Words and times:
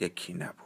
یکی 0.00 0.32
نبود. 0.34 0.56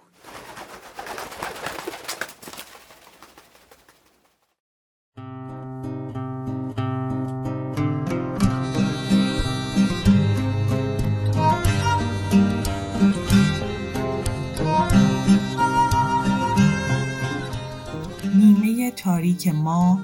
نیمه 18.34 18.90
تاریک 18.90 19.48
ما 19.48 20.00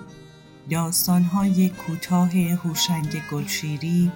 داستانهای 0.70 1.68
کوتاه 1.68 2.30
هوشنگ 2.38 3.22
گلشیری 3.32 4.12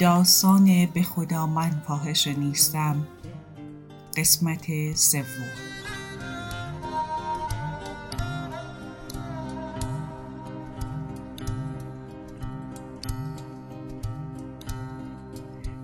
داستان 0.00 0.86
به 0.86 1.02
خدا 1.02 1.46
من 1.46 1.70
فاحش 1.86 2.26
نیستم. 2.26 3.06
قسمت 4.16 4.96
سوم. 4.96 5.24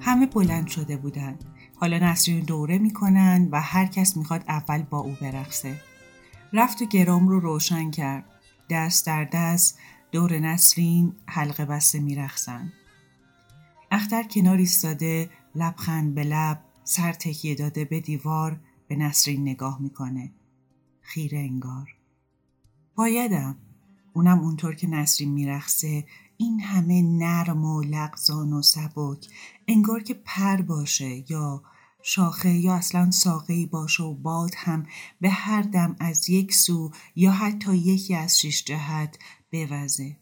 همه 0.00 0.27
بلند 0.27 0.67
شده 0.67 0.97
بودن. 0.97 1.39
حالا 1.77 1.98
نسرین 1.98 2.41
دوره 2.41 2.78
می‌کنن 2.78 3.48
و 3.53 3.61
هر 3.61 3.87
کس 3.87 4.17
می‌خواد 4.17 4.44
اول 4.48 4.83
با 4.83 4.98
او 4.98 5.17
برقصه. 5.20 5.81
رفت 6.53 6.83
و 6.83 6.84
گرام 6.84 7.28
رو 7.28 7.41
روشن 7.41 7.91
کرد. 7.91 8.25
دست 8.70 9.06
در 9.06 9.25
دست 9.25 9.78
دور 10.12 10.39
نسرین 10.39 11.12
حلقه 11.27 11.65
بسته 11.65 12.00
میرخسن 12.00 12.72
اختر 13.91 14.22
کنار 14.22 14.56
ایستاده 14.56 15.31
لبخند 15.55 16.15
به 16.15 16.25
لب 16.25 16.61
سر 16.91 17.12
تکیه 17.12 17.55
داده 17.55 17.84
به 17.84 18.00
دیوار 18.00 18.60
به 18.88 18.96
نسرین 18.96 19.42
نگاه 19.42 19.83
می‌کنه. 19.83 20.33
خیره 21.00 21.38
انگار. 21.38 21.97
بایدم. 22.94 23.58
اونم 24.12 24.38
اونطور 24.38 24.74
که 24.74 24.86
نسرین 24.86 25.30
میرخصه 25.30 26.06
این 26.36 26.60
همه 26.60 27.02
نرم 27.02 27.64
و 27.64 27.82
لغزان 27.82 28.52
و 28.52 28.62
سبک. 28.62 29.27
انگار 29.69 30.02
که 30.02 30.14
پر 30.14 30.62
باشه 30.62 31.30
یا 31.32 31.62
شاخه 32.02 32.50
یا 32.50 32.74
اصلا 32.74 33.10
ساقه 33.10 33.66
باشه 33.66 34.02
و 34.02 34.14
باد 34.14 34.52
هم 34.56 34.86
به 35.20 35.30
هر 35.30 35.62
دم 35.62 35.97
از 36.00 36.28
یک 36.28 36.54
سو 36.54 36.91
یا 37.16 37.32
حتی 37.32 37.77
یکی 37.77 38.14
از 38.14 38.38
شش 38.38 38.64
جهت 38.64 39.19
بوزه. 39.52 40.16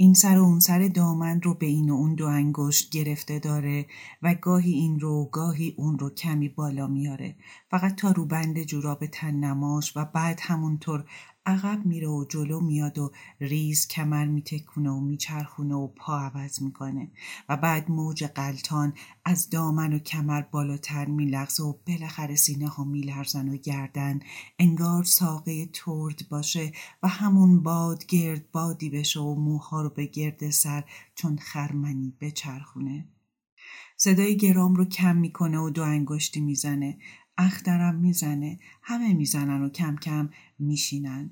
این 0.00 0.14
سر 0.14 0.38
و 0.38 0.44
اون 0.44 0.60
سر 0.60 0.88
دامن 0.88 1.40
رو 1.42 1.54
به 1.54 1.66
این 1.66 1.90
و 1.90 1.94
اون 1.94 2.14
دو 2.14 2.26
انگشت 2.26 2.90
گرفته 2.90 3.38
داره 3.38 3.86
و 4.22 4.34
گاهی 4.34 4.72
این 4.72 5.00
رو 5.00 5.28
گاهی 5.32 5.74
اون 5.76 5.98
رو 5.98 6.10
کمی 6.10 6.48
بالا 6.48 6.86
میاره. 6.86 7.34
فقط 7.70 7.94
تا 7.94 8.10
رو 8.10 8.24
بند 8.24 8.62
جوراب 8.62 9.06
تن 9.06 9.34
نماش 9.34 9.96
و 9.96 10.04
بعد 10.04 10.40
همونطور 10.42 11.04
عقب 11.48 11.86
میره 11.86 12.08
و 12.08 12.24
جلو 12.28 12.60
میاد 12.60 12.98
و 12.98 13.12
ریز 13.40 13.88
کمر 13.88 14.24
میتکونه 14.24 14.90
و 14.90 15.00
میچرخونه 15.00 15.74
و 15.74 15.86
پا 15.86 16.18
عوض 16.18 16.62
می‌کنه. 16.62 17.10
و 17.48 17.56
بعد 17.56 17.90
موج 17.90 18.24
قلتان 18.24 18.92
از 19.24 19.50
دامن 19.50 19.92
و 19.92 19.98
کمر 19.98 20.42
بالاتر 20.42 21.04
میلغزه 21.04 21.62
و 21.62 21.74
بالاخره 21.86 22.34
سینه 22.34 22.68
ها 22.68 22.84
میلرزن 22.84 23.48
و 23.48 23.56
گردن. 23.56 24.20
انگار 24.58 25.04
ساقه 25.04 25.66
ترد 25.66 26.28
باشه 26.30 26.72
و 27.02 27.08
همون 27.08 27.62
باد 27.62 28.06
گرد 28.06 28.50
بادی 28.50 28.90
بشه 28.90 29.20
و 29.20 29.34
موها 29.34 29.82
رو 29.82 29.90
به 29.90 30.06
گرد 30.06 30.50
سر 30.50 30.84
چون 31.14 31.36
خرمنی 31.36 32.14
بچرخونه. 32.20 33.08
صدای 33.96 34.36
گرام 34.36 34.74
رو 34.74 34.84
کم 34.84 35.16
می‌کنه 35.16 35.58
و 35.58 35.70
دو 35.70 35.82
انگشتی 35.82 36.40
می‌زنه. 36.40 36.98
اخترم 37.38 37.94
می‌زنه. 37.94 38.58
همه 38.82 39.14
می‌زنن 39.14 39.62
و 39.62 39.68
کم 39.68 39.96
کم 39.96 40.30
میشینن. 40.58 41.30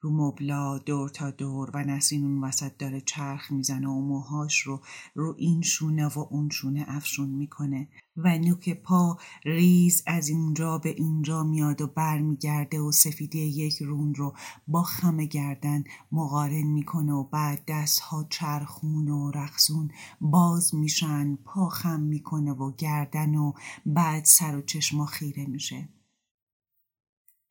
رو 0.00 0.10
مبلا 0.10 0.78
دور 0.78 1.08
تا 1.08 1.30
دور 1.30 1.70
و 1.74 1.84
نسرین 1.84 2.24
اون 2.24 2.44
وسط 2.44 2.76
داره 2.78 3.00
چرخ 3.00 3.52
می‌زنه 3.52 3.88
و 3.88 4.00
موهاش 4.00 4.60
رو 4.60 4.80
رو 5.14 5.34
این 5.38 5.62
شونه 5.62 6.06
و 6.06 6.18
اون 6.30 6.48
شونه 6.50 6.84
افشون 6.88 7.28
می‌کنه. 7.28 7.88
و 8.16 8.38
نوک 8.38 8.82
پا 8.82 9.18
ریز 9.44 10.02
از 10.06 10.28
اینجا 10.28 10.78
به 10.78 10.88
اینجا 10.88 11.44
میاد 11.44 11.80
و 11.80 11.86
برمیگرده 11.86 12.80
و 12.80 12.92
سفیده 12.92 13.38
یک 13.38 13.82
رون 13.82 14.14
رو 14.14 14.34
با 14.68 14.82
خم 14.82 15.16
گردن 15.16 15.84
مقارن 16.12 16.66
می‌کنه 16.66 17.12
و 17.12 17.24
بعد 17.24 17.62
دستها 17.68 18.26
چرخون 18.30 19.08
و 19.08 19.30
رقصون 19.30 19.90
باز 20.20 20.74
میشن 20.74 21.38
پا 21.44 21.68
خم 21.68 22.00
می‌کنه 22.00 22.52
و 22.52 22.72
گردن 22.78 23.34
و 23.34 23.52
بعد 23.86 24.24
سر 24.24 24.56
و 24.56 24.62
چشما 24.62 25.06
خیره 25.06 25.46
میشه. 25.46 25.88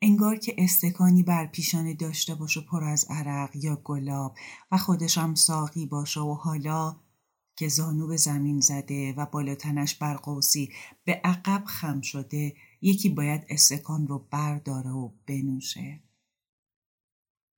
انگار 0.01 0.35
که 0.35 0.55
استکانی 0.57 1.23
بر 1.23 1.45
پیشانه 1.45 1.93
داشته 1.93 2.35
باشه 2.35 2.61
پر 2.61 2.83
از 2.83 3.05
عرق 3.09 3.55
یا 3.55 3.75
گلاب 3.75 4.37
و 4.71 4.77
خودشم 4.77 5.33
ساقی 5.33 5.85
باشه 5.85 6.19
و 6.19 6.33
حالا 6.33 6.95
که 7.55 7.67
زانو 7.67 8.07
به 8.07 8.17
زمین 8.17 8.59
زده 8.59 9.13
و 9.13 9.25
بالاتنش 9.25 9.95
بر 9.95 10.13
قوسی 10.13 10.71
به 11.03 11.21
عقب 11.23 11.63
خم 11.65 12.01
شده 12.01 12.55
یکی 12.81 13.09
باید 13.09 13.45
استکان 13.49 14.07
رو 14.07 14.27
برداره 14.31 14.89
و 14.89 15.11
بنوشه. 15.27 16.03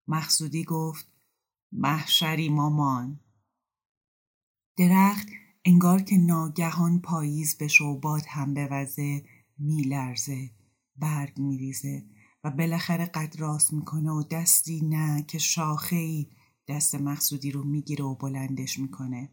مخصودی 0.07 0.63
گفت 0.63 1.07
محشری 1.71 2.49
مامان. 2.49 3.19
درخت 4.77 5.27
انگار 5.65 6.01
که 6.01 6.17
ناگهان 6.17 7.01
پاییز 7.01 7.57
بشه 7.57 7.83
و 7.83 7.99
باد 7.99 8.23
هم 8.27 8.53
بوزه 8.53 9.23
میلرزه 9.57 10.49
برگ 10.95 11.39
میریزه 11.39 12.03
بالاخره 12.49 13.05
قد 13.05 13.35
راست 13.39 13.73
می‌کنه 13.73 14.11
و 14.11 14.23
دستی 14.23 14.81
نه 14.81 15.23
که 15.27 15.37
شاخه 15.37 15.95
ای 15.95 16.27
دست 16.67 16.95
مقصودی 16.95 17.51
رو 17.51 17.63
می‌گیره 17.63 18.05
و 18.05 18.15
بلندش 18.15 18.79
می‌کنه. 18.79 19.29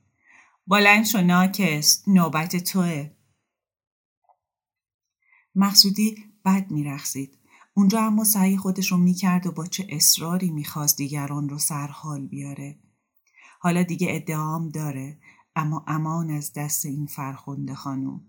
بلند 0.67 1.05
شو 1.05 1.21
ناکس. 1.21 2.03
نوبت 2.09 2.57
توه. 2.57 3.11
مقصودی 5.55 6.17
بد 6.45 6.71
میرخصید 6.71 7.39
اونجا 7.75 8.01
اما 8.01 8.25
سعی 8.25 8.57
خودش 8.57 8.93
رو 8.93 8.97
می‌کرد 8.97 9.47
و 9.47 9.53
با 9.53 9.67
چه 9.67 9.87
اصراری 9.89 10.51
می‌خواست 10.51 10.97
دیگران 10.97 11.49
رو 11.49 11.59
سرحال 11.59 12.27
بیاره. 12.27 12.79
حالا 13.61 13.83
دیگه 13.83 14.07
ادعام 14.11 14.69
داره 14.69 15.19
اما 15.57 15.85
امان 15.87 16.31
از 16.31 16.53
دست 16.53 16.87
این 16.87 17.07
فرخنده 17.07 17.75
خانوم. 17.75 18.27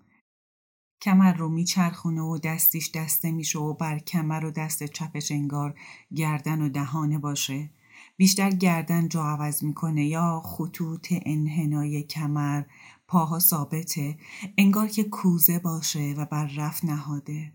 کمر 1.06 1.34
رو 1.34 1.50
میچرخونه 1.50 2.22
و 2.22 2.38
دستیش 2.38 2.92
دسته 2.92 3.32
میشه 3.32 3.60
و 3.60 3.74
بر 3.74 4.00
کمر 4.00 4.46
و 4.46 4.52
دست 4.52 4.84
چپش 4.84 5.32
انگار 5.32 5.80
گردن 6.16 6.62
و 6.62 6.70
دهانه 6.70 7.20
باشه. 7.20 7.70
بیشتر 8.18 8.50
گردن 8.50 9.08
جا 9.08 9.24
عوض 9.24 9.64
می‌کنه. 9.64 10.06
یا 10.06 10.42
خطوط 10.46 11.14
انحنای 11.26 12.04
کمر 12.04 12.64
پاها 13.08 13.40
ثابته. 13.40 14.18
انگار 14.58 14.88
که 14.88 15.04
کوزه 15.04 15.60
باشه 15.60 16.14
و 16.18 16.26
بر 16.26 16.46
رف 16.46 16.84
نهاده. 16.84 17.54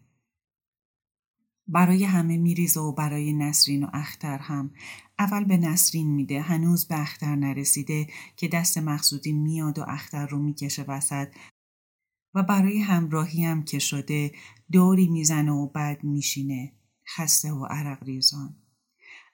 برای 1.68 2.04
همه 2.04 2.36
میریزه 2.36 2.80
و 2.80 2.92
برای 2.92 3.32
نسرین 3.32 3.84
و 3.84 3.90
اختر 3.92 4.38
هم. 4.38 4.70
اول 5.18 5.44
به 5.44 5.56
نسرین 5.56 6.10
میده. 6.10 6.40
هنوز 6.40 6.88
به 6.88 7.00
اختر 7.00 7.36
نرسیده 7.36 8.06
که 8.36 8.48
دست 8.48 8.78
مقصودی 8.78 9.32
میاد 9.32 9.78
و 9.78 9.84
اختر 9.88 10.26
رو 10.26 10.38
می‌کشه 10.38 10.82
وسط. 10.88 11.28
و 12.34 12.42
برای 12.42 12.78
همراهی 12.78 13.44
هم 13.44 13.64
که 13.64 13.78
شده 13.78 14.32
دوری 14.72 15.08
می‌زنه 15.08 15.52
و 15.52 15.66
بعد 15.66 16.04
میشینه 16.04 16.72
خسته 17.16 17.52
و 17.52 17.64
عرق 17.64 18.04
ریزان. 18.04 18.56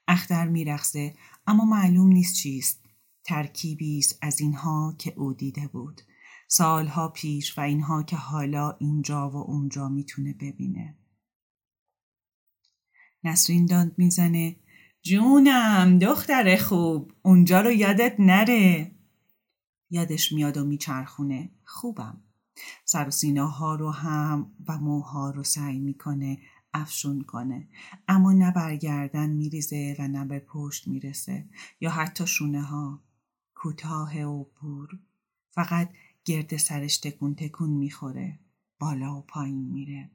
اختر 0.08 0.48
میرخصه 0.48 1.14
اما 1.46 1.64
معلوم 1.64 2.08
نیست 2.08 2.34
چیست. 2.34 2.82
ترکیبی 3.24 3.98
است 3.98 4.18
از 4.22 4.40
اینها 4.40 4.94
که 4.98 5.14
او 5.16 5.32
دیده 5.32 5.68
بود. 5.72 6.00
سالها 6.48 7.08
پیش 7.08 7.58
و 7.58 7.60
اینها 7.60 8.02
که 8.02 8.16
حالا 8.16 8.70
اینجا 8.70 9.30
و 9.30 9.36
اونجا 9.36 9.88
می‌تونه 9.88 10.32
ببینه. 10.32 10.96
نسرین 13.24 13.66
داند 13.66 13.94
می‌زنه 13.98 14.56
جونم 15.02 15.98
دختر 15.98 16.56
خوب 16.56 17.12
اونجا 17.22 17.60
رو 17.60 17.70
یادت 17.70 18.14
نره. 18.18 18.92
یادش 19.90 20.32
میاد 20.32 20.56
و 20.56 20.64
میچرخونه. 20.64 21.50
خوبم. 21.64 22.22
سر 22.84 23.08
و 23.08 23.10
سیناها 23.10 23.74
رو 23.74 23.90
هم 23.90 24.52
و 24.68 24.78
موها 24.78 25.30
رو 25.30 25.44
سعی 25.44 25.78
می‌کنه 25.78 26.38
افشون 26.74 27.22
کنه. 27.22 27.68
اما 28.08 28.32
نه 28.32 28.50
برگردن 28.50 29.30
میریزه 29.30 29.96
و 29.98 30.08
نه 30.08 30.24
به 30.24 30.38
پشت 30.38 30.88
می‌رسه 30.88 31.48
یا 31.80 31.90
حتی 31.90 32.26
شونه 32.26 32.62
ها 32.62 33.02
کوتاه 33.54 34.22
و 34.22 34.44
بور 34.60 34.88
فقط 35.50 35.90
گرد 36.24 36.56
سرش 36.56 36.98
تکون 36.98 37.34
تکون 37.34 37.70
می‌خوره. 37.70 38.38
بالا 38.78 39.18
و 39.18 39.20
پایین 39.20 39.72
میره. 39.72 40.10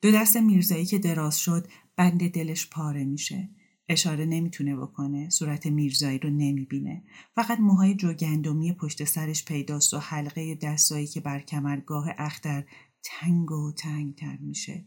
دو 0.00 0.10
دست 0.10 0.36
میرزایی 0.36 0.86
که 0.86 0.98
دراز 0.98 1.38
شد 1.38 1.68
بند 1.96 2.30
دلش 2.30 2.70
پاره 2.70 3.04
میشه. 3.04 3.48
اشاره 3.92 4.24
نمی‌تونه 4.24 4.76
بکنه 4.76 5.30
صورت 5.30 5.66
میرزایی 5.66 6.18
رو 6.18 6.30
نمی‌بینه. 6.30 7.04
فقط 7.34 7.60
موهای 7.60 7.94
جوگندمی 7.94 8.72
پشت 8.72 9.04
سرش 9.04 9.44
پیداست 9.44 9.94
و 9.94 9.98
حلقه 9.98 10.54
دستایی 10.54 11.06
که 11.06 11.20
بر 11.20 11.40
کمرگاه 11.40 12.06
اختر 12.18 12.64
تنگ 13.04 13.50
و 13.50 13.72
تنگتر 13.72 14.36
میشه. 14.36 14.86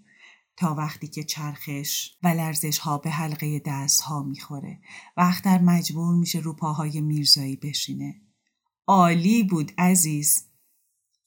تا 0.58 0.76
وقتی 0.76 1.08
که 1.08 1.24
چرخش 1.24 2.18
و 2.24 2.28
لرزش 2.28 2.78
ها 2.78 2.98
به 2.98 3.10
حلقه 3.10 3.62
دست 3.66 4.02
ها 4.02 4.24
می‌خوره 4.24 4.80
و 5.18 5.22
اختر 5.22 5.62
مجبور 5.62 6.16
میشه 6.16 6.40
رو 6.40 6.56
پاهای 6.56 7.02
میرزایی 7.02 7.56
بشینه. 7.56 8.22
عالی 8.88 9.44
بود 9.44 9.72
عزیز. 9.78 10.36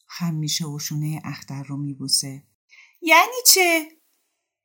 خم 0.06 0.34
میشه 0.34 0.66
و 0.66 0.78
اختر 1.25 1.62
رو 1.62 1.76
میبوسه. 1.76 2.42
یعنی 3.02 3.36
چه؟ 3.46 3.88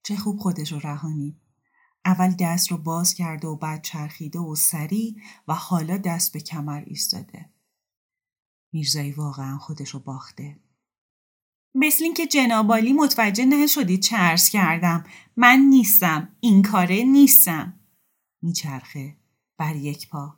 چه 0.04 0.16
خوب 0.16 0.40
خودش 0.40 0.72
رو 0.72 0.80
رهانی. 0.80 1.43
اول 2.06 2.32
دست 2.40 2.72
رو 2.72 2.78
باز 2.78 3.14
کرده 3.14 3.48
و 3.48 3.56
بعد 3.56 3.82
چرخیده 3.82 4.40
و 4.40 4.56
سری 4.56 5.22
و 5.48 5.54
حالا 5.54 5.98
دست 5.98 6.34
به 6.34 6.40
کمر 6.40 6.84
ایستاده. 6.86 7.50
میرزایی 8.72 9.12
واقعا 9.12 9.58
خودش 9.58 9.90
رو 9.90 10.00
باخته. 10.00 10.60
مثل 11.76 12.04
اینکه 12.04 12.28
جنابالی 12.28 12.94
متوجه 12.94 13.98
چه 13.98 14.18
عرض 14.18 14.50
کردم. 14.50 15.04
من 15.38 15.60
نیستم. 15.60 16.36
این 16.40 16.62
کاره 16.62 17.04
نیستم. 17.04 17.80
میچرخه 18.42 19.16
بر 19.58 19.76
یک 19.76 20.10
پا. 20.10 20.38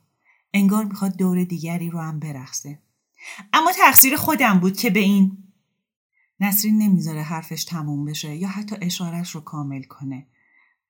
انگار 0.54 0.84
می‌خواد 0.84 1.16
دور 1.16 1.44
دیگری 1.44 1.90
رو 1.90 2.00
هم 2.00 2.18
برخصه. 2.18 2.78
اما 3.52 3.72
تقصیر 3.72 4.16
خودم 4.16 4.60
بود 4.60 4.76
که 4.76 4.90
به 4.90 5.00
این 5.00 5.52
نسرین 6.40 6.78
نمی‌ذاره 6.78 7.22
حرفش 7.22 7.64
تموم 7.64 8.04
بشه 8.04 8.36
یا 8.36 8.48
حتی 8.48 8.76
اشارش 8.80 9.30
رو 9.30 9.40
کامل 9.40 9.82
کنه. 9.82 10.26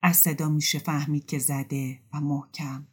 از 0.01 0.17
صدا 0.17 0.49
میشه 0.49 0.79
فهمید 0.79 1.25
که 1.25 1.39
زده 1.39 1.99
و 2.13 2.21
محکم. 2.21 2.87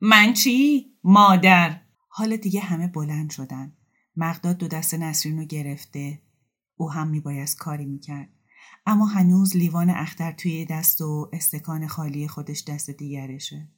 من 0.00 0.32
چی؟ 0.32 0.86
مادر. 1.04 1.80
حالا 2.08 2.36
دیگه 2.36 2.60
همه 2.60 2.86
بلند 2.86 3.30
شدن. 3.30 3.76
مقداد 4.16 4.58
دو 4.58 4.68
دست 4.68 4.94
نسرین 4.94 5.38
رو 5.38 5.44
گرفته. 5.44 6.22
او 6.76 6.92
هم 6.92 7.08
میبایست 7.08 7.58
کاری 7.58 7.84
می‌کرد. 7.84 8.28
اما 8.86 9.06
هنوز 9.06 9.56
لیوان 9.56 9.90
اختر 9.90 10.32
توی 10.32 10.64
دست 10.64 11.00
و 11.00 11.30
استکان 11.32 11.86
خالی 11.86 12.28
خودش 12.28 12.64
دست 12.64 12.90
دیگرشه. 12.90 13.68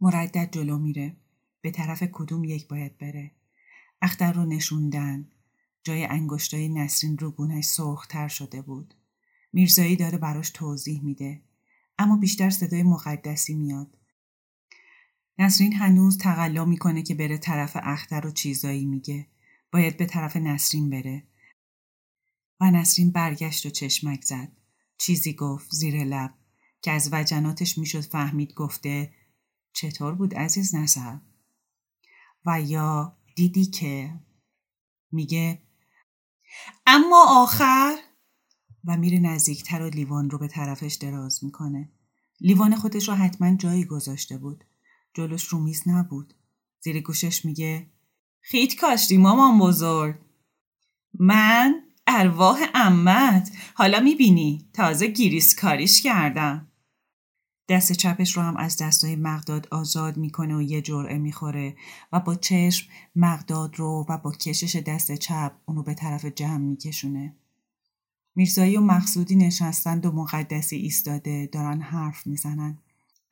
مردد 0.00 0.50
جلو 0.50 0.78
میره. 0.78 1.16
به 1.60 1.70
طرف 1.70 2.02
کدوم 2.12 2.44
یک 2.44 2.68
باید 2.68 2.98
بره. 2.98 3.30
اختر 4.02 4.32
رو 4.32 4.44
نشوندن. 4.44 5.28
جای 5.82 6.04
انگشتای 6.04 6.68
نسرین 6.68 7.18
رو 7.18 7.30
گونهش 7.30 7.64
سرختر 7.64 8.28
شده 8.28 8.62
بود. 8.62 8.94
میرزایی 9.52 9.96
داره 9.96 10.18
براش 10.18 10.50
توضیح 10.50 11.04
میده. 11.04 11.42
اما 11.98 12.16
بیشتر 12.16 12.50
صدای 12.50 12.82
مقدسی 12.82 13.54
میاد. 13.54 13.98
نسرین 15.38 15.72
هنوز 15.72 16.18
تقلا 16.18 16.64
می‌کنه 16.64 17.02
که 17.02 17.14
بره 17.14 17.38
طرف 17.38 17.76
اختر 17.82 18.26
و 18.26 18.30
چیزایی 18.30 18.84
میگه. 18.84 19.26
باید 19.72 19.96
به 19.96 20.06
طرف 20.06 20.36
نسرین 20.36 20.90
بره. 20.90 21.26
و 22.60 22.70
نسرین 22.70 23.10
برگشت 23.10 23.66
و 23.66 23.70
چشمک 23.70 24.24
زد. 24.24 24.52
چیزی 24.98 25.34
گفت 25.34 25.70
زیر 25.70 26.04
لب 26.04 26.34
که 26.82 26.90
از 26.90 27.08
وجناتش 27.12 27.78
می‌شد 27.78 28.00
فهمید 28.00 28.54
گفته 28.54 29.12
چطور 29.72 30.14
بود 30.14 30.34
عزیز 30.34 30.74
نظر؟ 30.74 31.16
و 32.46 32.60
یا 32.60 33.16
دیدی 33.36 33.66
که 33.66 34.20
میگه 35.12 35.62
اما 36.86 37.26
آخر 37.28 37.96
و 38.86 38.96
میره 38.96 39.18
نزدیکتر 39.18 39.82
و 39.82 39.88
لیوان 39.88 40.30
رو 40.30 40.38
به 40.38 40.48
طرفش 40.48 40.94
دراز 40.94 41.44
می‌کنه. 41.44 41.88
لیوان 42.40 42.76
خودش 42.76 43.08
رو 43.08 43.14
حتما 43.14 43.56
جایی 43.56 43.84
گذاشته 43.84 44.38
بود. 44.38 44.64
جلوش 45.14 45.44
رو 45.44 45.58
میز 45.58 45.88
نبود. 45.88 46.34
زیر 46.80 47.00
گوشش 47.00 47.44
میگه 47.44 47.86
خیت 48.40 48.76
کاشتی 48.76 49.16
مامان 49.16 49.58
بزرگ. 49.58 50.16
من 51.18 51.74
ارواح 52.06 52.58
امت 52.74 53.52
حالا 53.74 54.00
می‌بینی 54.00 54.68
تازه 54.72 55.06
گیریس 55.06 55.54
کاریش 55.54 56.02
کردم. 56.02 56.68
دست 57.68 57.92
چپش 57.92 58.36
رو 58.36 58.42
هم 58.42 58.56
از 58.56 58.76
دستای 58.76 59.16
مقداد 59.16 59.68
آزاد 59.70 60.16
می‌کنه 60.16 60.56
و 60.56 60.62
یه 60.62 60.82
جرعه 60.82 61.18
می‌خوره 61.18 61.76
و 62.12 62.20
با 62.20 62.34
چشم 62.34 62.90
مقداد 63.16 63.78
رو 63.78 64.06
و 64.08 64.18
با 64.18 64.32
کشش 64.32 64.76
دست 64.76 65.14
چپ 65.14 65.52
اونو 65.66 65.82
به 65.82 65.94
طرف 65.94 66.24
جمع 66.24 66.56
میکشونه. 66.56 67.36
میرزایی 68.34 68.76
و 68.76 68.80
مقصودی 68.80 69.36
نشستند 69.36 70.06
و 70.06 70.12
مقدسی 70.12 70.76
ایستاده 70.76 71.48
دارن 71.52 71.80
حرف 71.80 72.26
می‌زنن. 72.26 72.78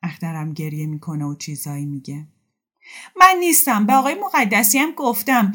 اخترم 0.03 0.53
گریه 0.53 0.85
می‌کنه 0.85 1.25
و 1.25 1.35
چیزایی 1.35 1.85
میگه. 1.85 2.27
من 3.19 3.35
نیستم 3.39 3.85
به 3.85 3.93
آقای 3.93 4.15
مقدسی 4.15 4.79
هم 4.79 4.91
گفتم. 4.91 5.53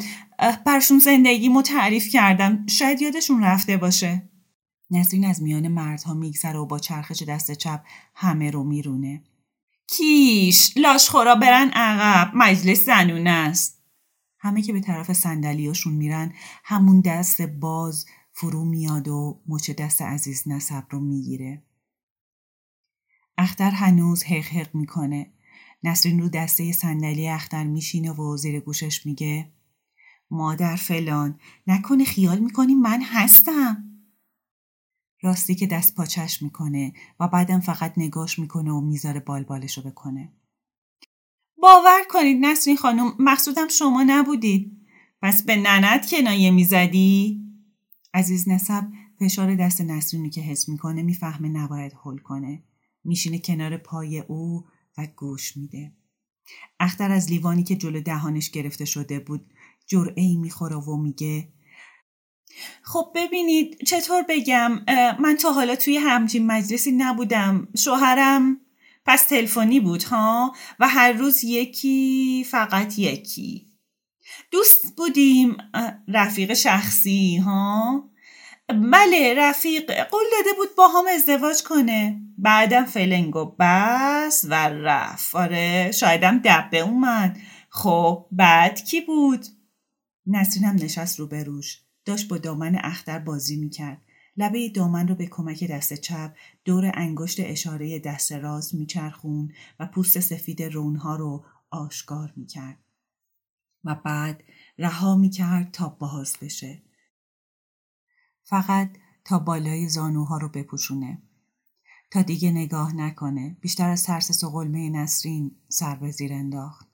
برشون 0.67 0.99
زندگی 0.99 1.63
تعریف 1.63 2.09
کردم. 2.09 2.67
شاید 2.67 3.03
یادشون 3.03 3.43
رفته 3.43 3.77
باشه. 3.77 4.29
نسرین 4.91 5.25
از 5.25 5.43
میان 5.43 5.69
مردها 5.69 6.15
میگذره 6.15 6.59
و 6.59 6.67
با 6.67 6.79
چرخش 6.79 7.23
دست 7.23 7.53
چپ 7.53 7.85
همه 8.15 8.51
رو 8.51 8.65
میرونه. 8.65 9.23
کیش 9.87 10.73
لاشخورا 10.77 11.35
برن 11.35 11.71
عقب. 11.71 12.33
مجلس 12.35 12.85
زنونه 12.85 13.31
است. 13.31 13.83
همه 14.39 14.63
که 14.63 14.73
به 14.73 14.81
طرف 14.81 15.13
صندلیاشون 15.13 15.95
میرن 15.95 16.33
همون 16.65 17.01
دست 17.01 17.43
باز 17.43 18.07
فرو 18.41 18.65
میاد 18.65 19.09
و 19.09 19.43
مچ 19.47 19.71
دست 19.71 20.03
عزیز 20.03 20.43
نصب 20.47 20.85
رو 20.91 21.01
می‌گیره. 21.01 21.63
اختر 23.39 23.71
هنوز 23.71 24.25
حق 24.25 24.45
حق 24.45 24.75
می‌کنه. 24.75 25.33
نسرین 25.83 26.21
رو 26.21 26.29
دسته 26.29 26.73
صندلی 26.73 27.29
اختر 27.29 27.65
میشینه 27.65 28.13
و 28.13 28.37
زیر 28.37 28.61
گوشش 28.61 29.07
میگه 29.07 29.53
مادر 30.31 30.77
فلان 30.77 31.41
نکنه 31.67 32.05
خیال 32.05 32.39
می‌کنی 32.39 32.75
من 32.75 33.03
هستم. 33.03 33.85
راستی 35.23 35.55
که 35.55 35.67
دست 35.67 35.95
پاچش 35.95 36.43
می‌کنه 36.43 36.93
و 37.21 37.29
بعدم 37.29 37.61
فقط 37.61 37.93
نگاش 37.97 38.39
می‌کنه 38.39 38.71
و 38.71 38.81
می‌ذاره 38.81 39.21
بال 39.21 39.45
بالشو 39.45 39.83
بکنه. 39.83 40.33
باور 41.57 42.01
کنید 42.11 42.39
نسرین 42.41 42.77
خانم 42.77 43.15
مقصودم 43.19 43.69
شما 43.69 44.05
نبودید. 44.07 44.87
پس 45.23 45.43
به 45.43 45.57
ننت 45.57 46.11
کنایه 46.11 46.51
می‌زدی؟ 46.51 47.48
عزیز 48.19 48.49
نسب 48.49 48.85
فشار 49.21 49.55
دست 49.55 49.81
نسرینی 49.81 50.31
که 50.31 50.41
حس 50.41 50.69
می‌کنه 50.69 51.03
می‌فهمه 51.03 51.49
نباید 51.49 51.93
حل 52.05 52.19
کنه. 52.19 52.63
میشینه 53.05 53.39
کنار 53.39 53.77
پای 53.77 54.19
او 54.19 54.65
و 54.99 55.07
گوش 55.17 55.57
میده. 55.57 55.93
اختر 56.81 57.11
از 57.11 57.31
لیوانی 57.31 57.63
که 57.63 57.77
جلو 57.77 58.01
دهانش 58.01 58.51
گرفته 58.51 58.85
شده 58.85 59.21
بود 59.21 59.47
جرعه 59.87 60.23
ای 60.23 60.37
می‌خوره 60.37 60.77
و 60.77 60.97
میگه 60.97 61.49
خب 62.83 63.13
ببینید 63.15 63.77
چطور 63.87 64.23
بگم 64.29 64.71
من 65.21 65.37
تا 65.41 65.53
حالا 65.53 65.77
توی 65.77 65.97
همچین 65.97 66.47
مجلسی 66.47 66.93
نبودم 66.93 67.69
شوهرم 67.77 68.61
پس 69.05 69.27
تلفنی 69.27 69.81
بود 69.81 70.03
ها 70.03 70.55
و 70.81 70.89
هر 70.89 71.13
روز 71.13 71.45
یکی 71.45 72.45
فقط 72.51 72.99
یکی 72.99 73.68
دوست 74.51 74.97
بودیم 74.97 75.57
رفیق 76.09 76.55
شخصی 76.55 77.37
ها؟ 77.37 78.05
بله 78.69 79.35
رفیق. 79.37 79.93
قول 79.93 80.25
داده 80.33 80.57
بود 80.57 80.69
با 80.77 80.89
هم 80.89 81.05
ازدواج 81.15 81.63
کنه. 81.63 82.21
بعدم 82.39 82.85
فلنگ 82.85 83.37
و 83.37 83.55
بس 83.59 84.45
و 84.49 84.69
رفت. 84.69 85.35
آره 85.35 85.91
شایدم 85.91 86.41
دبه 86.45 86.79
اومد. 86.79 87.39
خب 87.69 88.27
بعد 88.33 88.85
کی 88.85 89.01
بود؟ 89.01 89.47
نسرین 90.27 90.65
هم 90.65 90.75
نشست 90.75 91.19
رو 91.19 91.27
بروش 91.27 91.81
داشت 92.05 92.29
با 92.29 92.39
دامن 92.39 92.79
اختر 92.83 93.19
بازی 93.19 93.57
می‌کرد. 93.57 93.99
لبه 94.37 94.69
دامن 94.69 95.09
رو 95.09 95.15
به 95.15 95.27
کمک 95.27 95.65
دست 95.65 95.95
چپ 95.95 96.31
دور 96.65 96.91
انگشت 96.95 97.41
اشاره 97.41 97.99
دست 97.99 98.33
راست 98.33 98.75
میچرخون 98.75 99.53
و 99.81 99.87
پوست 99.87 100.21
سفید 100.21 100.63
رونها 100.63 101.17
رو 101.17 101.45
آشکار 101.71 102.33
می‌کرد. 102.37 102.79
و 103.85 103.95
بعد 103.95 104.43
رها 104.79 105.17
می‌کرد 105.17 105.71
تا 105.71 105.89
باز 105.89 106.37
بشه. 106.43 106.83
فقط 108.45 108.91
تا 109.25 109.39
بالای 109.39 109.89
زانوها 109.89 110.39
رو 110.39 110.49
بپوشونه. 110.49 111.23
تا 112.11 112.23
دیگه 112.23 112.51
نگاه 112.51 112.95
نکنه. 112.95 113.57
بیشتر 113.61 113.91
از 113.91 114.05
ترس 114.05 114.33
سقلمه 114.33 114.91
نسرین 114.91 115.57
سر 115.69 115.97
به 115.97 116.11
زیر 116.11 116.33
انداخت. 116.33 116.89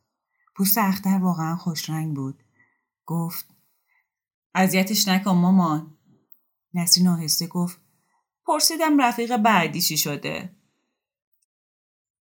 پوست 0.56 0.78
اختر 0.78 1.18
واقعا 1.18 1.56
خوشرنگ 1.56 2.16
بود. 2.16 2.42
گفت 3.06 3.46
اذیتش 4.54 5.08
نکن 5.08 5.30
مامان. 5.30 5.96
نسرین 6.74 7.08
آهسته 7.08 7.46
گفت 7.46 7.80
پرسیدم 8.46 9.02
رفیق 9.02 9.36
بعدی 9.36 9.80
چی 9.80 9.96
شده. 9.96 10.56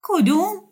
کدوم؟ 0.02 0.65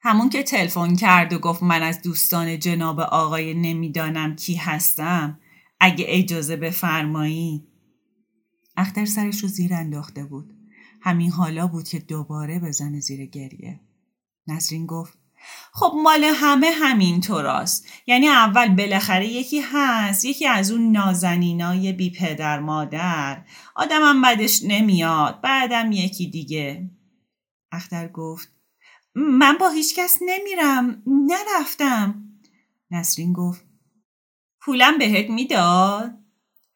همون 0.00 0.28
که 0.28 0.42
تلفن 0.42 0.96
کرد 0.96 1.32
و 1.32 1.38
گفت 1.38 1.62
من 1.62 1.82
از 1.82 2.02
دوستان 2.02 2.58
جناب 2.58 3.00
آقای 3.00 3.54
نمی‌دانم 3.54 4.36
کی 4.36 4.54
هستم 4.54 5.40
اگه 5.80 6.04
اجازه 6.08 6.56
بفرمایی. 6.56 7.68
اختر 8.76 9.04
سرش 9.04 9.42
رو 9.42 9.48
زیر 9.48 9.74
انداخته 9.74 10.24
بود. 10.24 10.54
همین 11.02 11.30
حالا 11.30 11.66
بود 11.66 11.88
که 11.88 11.98
دوباره 11.98 12.58
بزنه 12.58 13.00
زیر 13.00 13.26
گریه. 13.26 13.80
نسرین 14.46 14.86
گفت 14.86 15.18
خب 15.72 15.92
مال 16.04 16.24
همه 16.24 16.70
همین 16.70 17.20
طوراست 17.20 17.86
یعنی 18.06 18.28
اول 18.28 18.74
بالاخره 18.74 19.26
یکی 19.26 19.60
هست 19.60 20.24
یکی 20.24 20.46
از 20.46 20.70
اون 20.70 20.92
نازنینای 20.92 21.92
بی 21.92 22.10
پدر 22.10 22.60
مادر. 22.60 23.44
آدمم 23.74 24.22
بدش 24.22 24.60
نمیاد 24.64 25.40
بعدم 25.40 25.92
یکی 25.92 26.30
دیگه. 26.30 26.90
اختر 27.72 28.08
گفت 28.08 28.57
من 29.18 29.58
با 29.60 29.68
هیچ 29.68 29.94
کس 29.94 30.18
نمیرم. 30.20 31.02
نرفتم. 31.06 32.24
نسرین 32.90 33.32
گفت 33.32 33.64
پولم 34.60 34.98
بهت 34.98 35.30
می‌داد؟ 35.30 36.18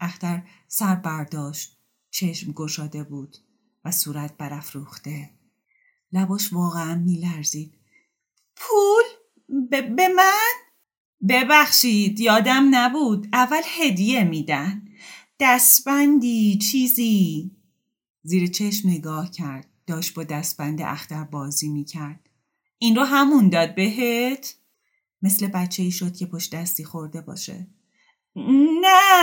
اختر 0.01 0.43
سر 0.69 0.95
برداشت. 0.95 1.79
چشم 2.11 2.53
گشاده 2.53 3.05
بود 3.05 3.37
و 3.85 3.91
صورت 3.91 4.37
برافروخته. 4.37 5.31
لباش 6.13 6.53
واقعا 6.53 6.95
میلرزید. 6.95 7.75
پول؟ 8.57 9.05
به 9.69 10.09
من؟ 10.09 10.53
ببخشید 11.29 12.21
یادم 12.21 12.69
نبود. 12.71 13.29
اول 13.33 13.63
هدیه 13.79 14.25
میدن. 14.25 14.89
دستبندی 15.41 16.59
چیزی. 16.59 17.51
زیر 18.23 18.47
چشم 18.47 18.89
نگاه 18.89 19.31
کرد. 19.31 19.69
داشت 19.87 20.15
با 20.15 20.25
دستبند 20.25 20.83
اختر 20.83 21.25
بازی 21.25 21.69
می‌کرد. 21.69 22.29
این 22.83 22.97
رو 22.97 23.05
همون 23.05 23.49
داد 23.49 23.75
بهت؟ 23.75 24.55
مثل 25.23 25.47
بچه 25.47 25.83
ای 25.83 25.91
شد 25.91 26.17
که 26.17 26.27
پشت 26.27 26.55
دستی 26.55 26.85
خورده 26.85 27.21
باشه. 27.21 27.67
نه 28.83 29.23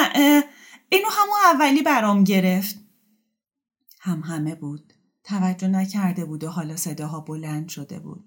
اینو 0.90 1.08
همون 1.12 1.36
اولی 1.54 1.82
برام 1.82 2.24
گرفت. 2.24 2.80
هم 4.02 4.20
همه 4.20 4.56
بود. 4.56 4.94
توجه 5.24 5.68
نکرده 5.68 6.26
بود 6.26 6.44
و 6.44 6.50
حالا 6.50 6.76
صداها 6.76 7.20
بلند 7.20 7.70
شده 7.70 8.00
بود. 8.00 8.26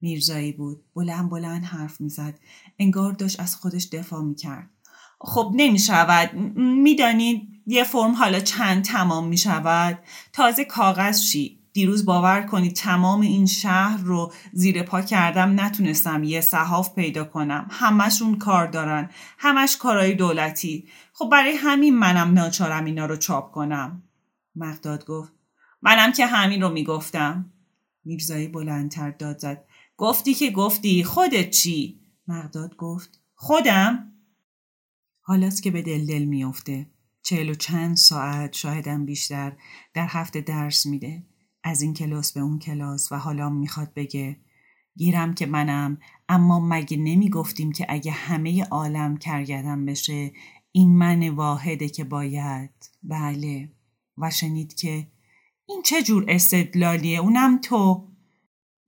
میرزایی 0.00 0.52
بود. 0.52 0.84
بلند 0.94 1.30
بلند 1.30 1.64
حرف 1.64 2.00
می‌زد. 2.00 2.38
انگار 2.78 3.12
داشت 3.12 3.40
از 3.40 3.56
خودش 3.56 3.88
دفاع 3.92 4.22
می‌کرد. 4.22 4.70
خب 5.20 5.52
نمی‌شود. 5.54 6.34
می‌دانید 6.58 7.62
یه 7.66 7.84
فرم 7.84 8.12
حالا 8.12 8.40
چند 8.40 8.84
تمام 8.84 9.28
می‌شود؟ 9.28 9.98
تازه 10.32 10.64
کاغذ 10.64 11.20
شی. 11.20 11.61
دیروز 11.72 12.04
باور 12.04 12.42
کنید 12.42 12.72
تمام 12.72 13.20
این 13.20 13.46
شهر 13.46 13.96
رو 13.96 14.32
زیر 14.52 14.82
پا 14.82 15.02
کردم 15.02 15.60
نتونستم 15.60 16.24
یه 16.24 16.40
صحاف 16.40 16.94
پیدا 16.94 17.24
کنم. 17.24 17.66
همشون 17.70 18.38
کار 18.38 18.66
دارن. 18.66 19.10
همش 19.38 19.76
کارهای 19.76 20.14
دولتی. 20.14 20.88
خب 21.12 21.28
برای 21.32 21.52
همین 21.52 21.98
منم 21.98 22.32
ناچارم 22.32 22.84
اینا 22.84 23.06
رو 23.06 23.16
چاپ 23.16 23.52
کنم. 23.52 24.02
مقداد 24.56 25.06
گفت. 25.06 25.32
منم 25.82 26.12
که 26.12 26.26
همین 26.26 26.62
رو 26.62 26.68
می‌گفتم. 26.68 27.52
میرزایی 28.04 28.48
بلندتر 28.48 29.10
داد 29.10 29.38
زد. 29.38 29.64
گفتی 29.96 30.34
که 30.34 30.50
گفتی. 30.50 31.04
خودت 31.04 31.50
چی؟ 31.50 32.00
مقداد 32.28 32.76
گفت. 32.76 33.20
خودم. 33.34 34.12
حالاست 35.20 35.62
که 35.62 35.70
به 35.70 35.82
دل 35.82 36.06
دل 36.06 36.24
میافته. 36.24 36.90
چهل 37.22 37.48
و 37.48 37.54
چند 37.54 37.96
ساعت 37.96 38.52
شاهدم 38.52 39.04
بیشتر 39.06 39.52
در 39.94 40.06
هفته 40.08 40.40
درس 40.40 40.86
میده. 40.86 41.22
از 41.64 41.82
این 41.82 41.94
کلاس 41.94 42.32
به 42.32 42.40
اون 42.40 42.58
کلاس 42.58 43.12
و 43.12 43.16
حالا 43.16 43.50
می‌خواد 43.50 43.94
بگه. 43.94 44.36
گیرم 44.96 45.34
که 45.34 45.46
منم 45.46 45.98
اما 46.28 46.60
مگه 46.60 46.96
نمی‌گفتیم 46.96 47.72
که 47.72 47.86
اگه 47.88 48.12
همه 48.12 48.64
عالم 48.64 49.16
کرگدم 49.16 49.86
بشه 49.86 50.32
این 50.72 50.96
من 50.96 51.28
واحده 51.28 51.88
که 51.88 52.04
باید؟ 52.04 52.90
بله. 53.02 53.72
و 54.18 54.30
شنید 54.30 54.74
که 54.74 55.06
این 55.66 55.82
چه 55.82 56.02
جور 56.02 56.24
استدلالیه؟ 56.28 57.18
اونم 57.18 57.58
تو. 57.58 58.08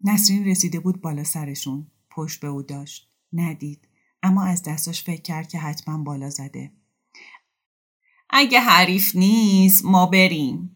نسرین 0.04 0.45
رسیده 0.45 0.81
بود 0.81 1.00
بالا 1.00 1.25
سرشون. 1.25 1.87
پشت 2.11 2.40
به 2.40 2.49
او 2.49 2.62
داشت. 2.62 3.09
ندید. 3.33 3.88
اما 4.23 4.45
از 4.45 4.62
دستاش 4.62 5.02
فکر 5.02 5.23
کرد 5.23 5.49
که 5.49 5.59
حتما 5.59 5.99
بالا 5.99 6.31
زده. 6.31 6.73
اگه 8.31 8.61
حریف 8.61 9.16
نیست 9.16 9.85
ما 9.85 10.07
بریم. 10.07 10.74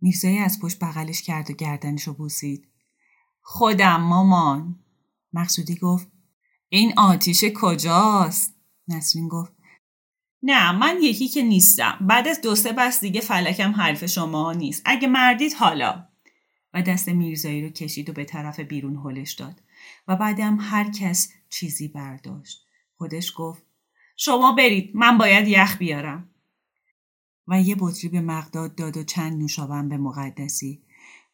میرزایی 0.00 0.38
از 0.38 0.60
پشت 0.60 0.78
بغلش 0.78 1.22
کرد 1.22 1.50
و 1.50 1.54
گردنشو 1.54 2.12
بوسید. 2.12 2.68
خودم 3.40 4.00
مامان. 4.00 4.78
مقصودی 5.32 5.76
گفت 5.76 6.08
این 6.68 6.98
آتیش 6.98 7.44
کجاست؟ 7.54 8.54
نسرین 8.88 9.28
گفت 9.28 9.52
نه 10.42 10.72
من 10.72 10.96
یکی 11.02 11.28
که 11.28 11.42
نیستم. 11.42 11.98
بعد 12.00 12.28
از 12.28 12.40
دو 12.40 12.54
سه 12.54 12.72
بس 12.72 13.00
دیگه 13.00 13.20
فلکم 13.20 13.70
حرف 13.70 14.06
شما 14.06 14.52
نیست. 14.52 14.82
اگه 14.84 15.08
مردید 15.08 15.52
حالا. 15.52 16.08
و 16.74 16.82
دست 16.82 17.08
میرزایی 17.08 17.62
رو 17.62 17.68
کشید 17.68 18.10
و 18.10 18.12
به 18.12 18.24
طرف 18.24 18.60
بیرون 18.60 18.96
هلش 18.96 19.32
داد. 19.32 19.62
و 20.08 20.16
بعدم 20.16 20.58
هر 20.60 20.90
کس 20.90 21.32
چیزی 21.50 21.88
برداشت. 21.88 22.66
خودش 22.96 23.32
گفت 23.36 23.62
شما 24.16 24.52
برید 24.52 24.90
من 24.94 25.18
باید 25.18 25.48
یخ 25.48 25.78
بیارم. 25.78 26.30
و 27.48 27.62
یه 27.62 27.76
بطری 27.78 28.08
به 28.08 28.20
مقداد 28.20 28.74
داد 28.74 28.96
و 28.96 29.04
چند 29.04 29.38
نوشابن 29.38 29.88
به 29.88 29.96
مقدسی. 29.96 30.82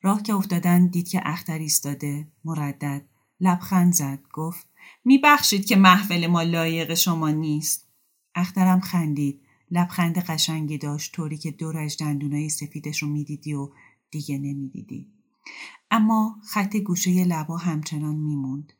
راه 0.02 0.22
که 0.22 0.34
افتادن 0.34 0.86
دید 0.86 1.08
که 1.08 1.20
اختر 1.24 1.58
ایستاده. 1.58 2.28
مردد. 2.44 3.02
لبخند 3.40 3.92
زد. 3.92 4.18
گفت 4.32 4.66
میبخشید 5.04 5.66
که 5.66 5.76
محفل 5.76 6.26
ما 6.26 6.42
لایق 6.42 6.94
شما 6.94 7.30
نیست. 7.30 7.88
اخترم 8.34 8.80
خندید. 8.80 9.40
لبخند 9.70 10.18
قشنگی 10.18 10.78
داشت 10.78 11.14
طوری 11.14 11.38
که 11.38 11.50
دورش 11.50 11.96
دندونای 12.00 12.48
سفیدش 12.48 13.02
رو 13.02 13.08
می‌دیدی 13.08 13.54
و 13.54 13.70
دیگه 14.10 14.38
نمی‌دیدی. 14.38 15.12
اما 15.90 16.36
خط 16.48 16.76
گوشه 16.76 17.24
لبا 17.24 17.56
همچنان 17.56 18.16
میموند. 18.16 18.72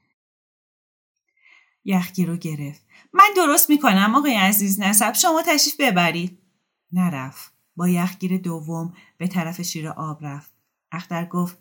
یخگیر 1.84 2.28
رو 2.28 2.36
گرفت. 2.36 2.86
من 3.12 3.28
درست 3.36 3.70
می‌کنم 3.70 4.14
آقای 4.14 4.34
عزیز 4.34 4.80
نسب. 4.80 5.12
شما 5.12 5.42
تشریف 5.46 5.80
ببرید. 5.80 6.38
نرفت. 6.92 7.52
با 7.76 7.88
یخگیر 7.88 8.38
دوم 8.38 8.92
به 9.18 9.28
طرف 9.28 9.62
شیر 9.62 9.88
آب 9.88 10.18
رفت. 10.24 10.52
اختر 10.92 11.24
گفت 11.24 11.58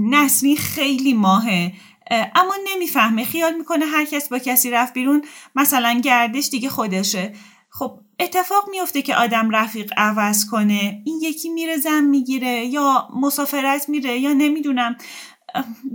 نسلی 0.00 0.56
خیلی 0.56 1.14
ماهه 1.14 1.72
اما 2.10 2.54
نمی‌فهمه 2.68 3.24
خیال 3.24 3.54
می‌کنه 3.54 3.86
هر 3.86 4.04
کس 4.04 4.28
با 4.28 4.38
کسی 4.38 4.70
رفت 4.70 4.94
بیرون 4.94 5.22
مثلا 5.54 6.00
گردش 6.04 6.48
دیگه 6.48 6.68
خودشه. 6.68 7.34
خب 7.70 8.00
اتفاق 8.18 8.68
میفته 8.70 9.02
که 9.02 9.16
آدم 9.16 9.50
رفیق 9.50 9.92
عوض 9.96 10.46
کنه. 10.50 11.02
این 11.06 11.20
یکی 11.22 11.48
میره 11.48 11.76
زن 11.76 12.04
می‌گیره 12.04 12.64
یا 12.64 13.08
مسافرت 13.20 13.88
میره 13.88 14.18
یا 14.18 14.32
نمی‌دونم. 14.32 14.96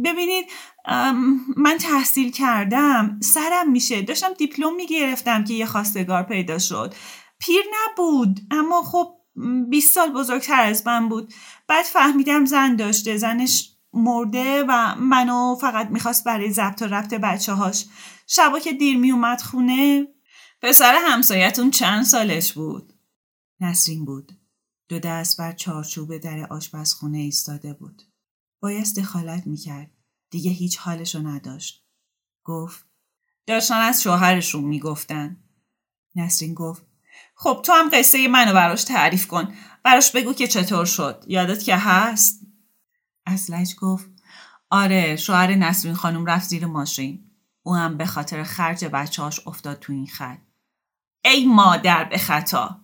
ببینید 0.05 0.45
من 1.57 1.77
تحصیل 1.79 2.31
کردم 2.31 3.19
سرم 3.23 3.71
میشه. 3.71 4.01
داشتم 4.01 4.33
دیپلم 4.33 4.75
می‌گرفتم 4.75 5.43
که 5.43 5.53
یه 5.53 5.65
خواستگار 5.65 6.23
پیدا 6.23 6.59
شد. 6.59 6.93
پیر 7.41 7.63
نبود 7.73 8.39
اما 8.51 8.83
خب 8.83 9.17
20 9.69 9.95
سال 9.95 10.13
بزرگتر 10.13 10.61
از 10.61 10.87
من 10.87 11.09
بود 11.09 11.33
بعد 11.67 11.85
فهمیدم 11.85 12.45
زن 12.45 12.75
داشته 12.75 13.17
زنش 13.17 13.75
مرده 13.93 14.63
و 14.69 14.95
منو 14.95 15.55
فقط 15.61 15.87
می‌خواست 15.87 16.23
برای 16.23 16.51
ضبط 16.51 16.81
و 16.81 16.85
ربط 16.85 17.13
بچه 17.13 17.53
هاش 17.53 17.85
شبا 18.27 18.59
که 18.59 18.73
دیر 18.73 18.97
میومد 18.97 19.41
خونه 19.41 20.07
پسر 20.61 20.99
همسایتون 21.07 21.71
چند 21.71 22.03
سالش 22.03 22.53
بود؟ 22.53 22.93
نسرین 23.59 24.05
بود. 24.05 24.31
دو 24.89 24.99
دست 24.99 25.37
بر 25.37 25.51
چارچوب 25.51 26.17
در 26.17 26.47
آشپزخونه 26.49 27.17
ایستاده 27.17 27.73
بود. 27.73 28.01
بایست 28.61 28.99
دخالت 28.99 29.47
می‌کرد. 29.47 29.91
دیگه 30.29 30.51
هیچ 30.51 30.77
حالشو 30.77 31.27
نداشت. 31.27 31.85
گفت 32.43 32.85
داشتن 33.47 33.81
از 33.81 34.03
شوهرشون 34.03 34.63
می‌گفتن. 34.63 35.43
نسرین 36.15 36.53
گفت 36.53 36.90
خب 37.43 37.61
تو 37.65 37.73
هم 37.73 37.89
قصه 37.93 38.27
منو 38.27 38.53
براش 38.53 38.83
تعریف 38.83 39.27
کن. 39.27 39.53
براش 39.83 40.11
بگو 40.11 40.33
که 40.33 40.47
چطور 40.47 40.85
شد. 40.85 41.25
یادت 41.27 41.63
که 41.63 41.75
هست؟ 41.75 42.41
اسلج 43.25 43.75
گفت 43.75 44.09
آره 44.69 45.15
شوهر 45.15 45.55
نسرین 45.55 45.93
خانم 45.93 46.25
رفت 46.25 46.49
زیر 46.49 46.65
ماشین. 46.65 47.31
او 47.63 47.75
هم 47.75 47.97
به 47.97 48.05
خاطر 48.05 48.43
خرج 48.43 48.85
بچهاش 48.85 49.47
افتاد 49.47 49.79
تو 49.79 49.93
این 49.93 50.07
خط. 50.07 50.37
ای 51.25 51.45
مادر 51.45 52.03
به 52.03 52.17
خطا 52.17 52.81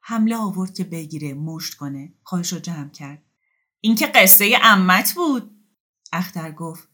حمله 0.00 0.36
آورد 0.36 0.74
که 0.74 0.84
بگیره 0.84 1.34
مشت 1.34 1.74
کنه 1.74 2.14
خواهش 2.22 2.52
رو 2.52 2.58
جمع 2.58 2.88
کرد 2.88 3.22
این 3.80 3.94
که 3.94 4.06
قصه 4.06 4.58
امت 4.62 5.12
بود 5.12 5.50
اختر 6.12 6.52
گفت 6.52 6.88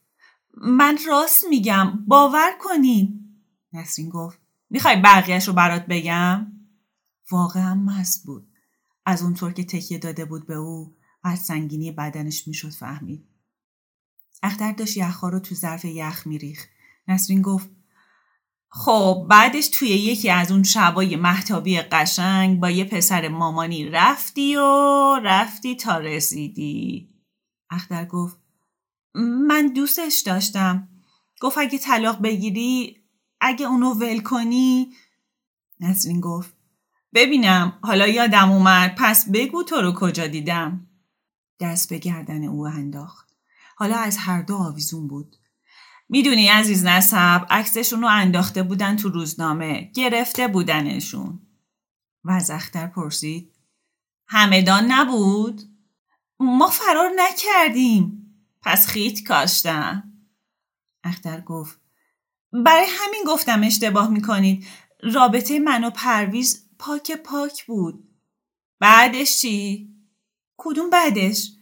من 0.55 0.99
راست 1.09 1.45
میگم 1.51 2.05
باور 2.07 2.53
کنین 2.61 3.21
نسرین 3.73 4.09
گفت 4.09 4.41
می‌خوای 4.71 4.97
بقیهش 4.97 5.49
رو 5.49 5.55
برات 5.55 5.87
بگم 5.87 6.56
واقعا 7.31 7.75
مست 7.75 8.27
بود. 8.27 8.49
از 9.05 9.23
اونطور 9.23 9.53
که 9.53 9.65
تکیه 9.65 9.99
داده 9.99 10.25
بود 10.25 10.47
به 10.47 10.55
او 10.55 10.97
از 11.23 11.39
سنگینی 11.39 11.93
بدنش 11.93 12.49
می‌شد 12.49 12.71
فهمید. 12.71 13.29
اختر 14.43 14.73
داشت 14.73 14.97
یخها 14.97 15.29
رو 15.29 15.39
تو 15.41 15.55
ظرف 15.55 15.85
یخ 15.85 16.27
میریخ 16.27 16.67
نسرین 17.09 17.43
گفت 17.43 17.71
خب 18.69 19.27
بعدش 19.31 19.69
توی 19.69 19.89
یکی 19.89 20.31
از 20.31 20.53
اون 20.53 20.63
شبای 20.63 21.17
محتابی 21.17 21.81
قشنگ 21.81 22.61
با 22.61 22.71
یه 22.71 22.85
پسر 22.85 23.29
مامانی 23.29 23.85
رفتی 23.85 24.57
و 24.57 25.21
رفتی 25.23 25.77
تا 25.77 25.99
رسیدی. 25.99 27.15
اختر 27.71 28.05
گفت 28.05 28.39
من 29.49 29.73
دوستش 29.73 30.23
داشتم. 30.27 30.89
گفت 31.41 31.59
اگه 31.59 31.79
طلاق 31.79 32.23
بگیری 32.23 32.97
اگه 33.41 33.67
اونو 33.67 33.95
ول 33.95 34.21
کنی. 34.21 34.93
نسرین 35.81 36.21
گفت 36.21 36.56
ببینم. 37.15 37.79
حالا 37.83 38.07
یادم 38.07 38.53
اومد. 38.53 38.95
پس 38.99 39.31
بگو 39.31 39.63
تو 39.63 39.77
رو 39.77 39.93
کجا 39.93 40.27
دیدم. 40.27 40.87
دست 41.61 41.91
به 41.91 41.99
گردن 41.99 42.45
او 42.45 42.67
انداخت. 42.67 43.37
حالا 43.77 43.97
از 43.97 44.17
هر 44.17 44.43
دو 44.43 44.57
آویزون 44.57 45.09
بود. 45.09 45.37
می‌دونی 46.09 46.49
عزیز 46.49 46.85
نسب 46.85 47.47
عکسشون 47.51 48.03
رو 48.03 48.09
انداخته 48.09 48.63
بودن 48.63 48.97
تو 48.97 49.09
روزنامه. 49.09 49.91
گرفته 49.95 50.49
بودنشون. 50.49 51.41
و 52.25 52.31
از 52.31 52.51
اختر 52.51 52.87
پرسید. 52.87 53.53
همدان 54.29 54.93
نبود؟ 54.93 55.63
ما 56.41 56.69
فرار 56.69 57.11
نکردیم. 57.17 58.23
پس 58.63 58.87
خیت 58.87 59.23
کاشتم. 59.23 60.13
اختر 61.05 61.41
گفت. 61.41 61.81
برای 62.53 62.87
همین 62.99 63.25
گفتم 63.27 63.63
اشتباه 63.63 64.11
می‌کنید. 64.11 64.67
رابطه 65.03 65.59
من 65.59 65.85
و 65.85 65.91
پرویز 65.91 66.66
پاک 66.79 67.13
پاک 67.13 67.67
بود. 67.67 68.09
بعدش 68.81 69.41
چی؟ 69.41 69.91
کدوم 70.57 70.91
بعدش؟ 70.91 71.53